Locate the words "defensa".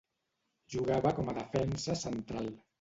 1.41-1.99